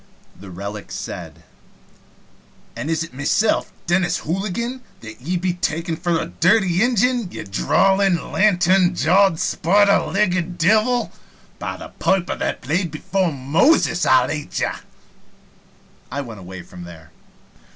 The 0.35 0.49
relic 0.49 0.89
said: 0.89 1.43
"An' 2.75 2.89
is 2.89 3.03
it 3.03 3.13
mesilf, 3.13 3.71
Dennis 3.85 4.17
Hooligan, 4.17 4.81
that 5.01 5.21
ye'd 5.21 5.41
be 5.41 5.53
takon' 5.53 5.95
for 5.95 6.19
a 6.19 6.25
dirty 6.25 6.81
Injin, 6.81 7.29
ye 7.31 7.43
drawlin', 7.43 8.31
lantern 8.31 8.95
jawed, 8.95 9.37
spider 9.39 9.99
legged 9.99 10.57
divil! 10.57 11.11
By 11.59 11.77
the 11.77 11.89
piper 11.99 12.33
that 12.35 12.61
played 12.61 12.89
before 12.89 13.31
Moses, 13.31 14.03
I'll 14.03 14.31
ate 14.31 14.59
ye!" 14.59 14.69
I 16.11 16.21
went 16.21 16.39
away 16.39 16.63
from 16.63 16.83
there. 16.85 17.11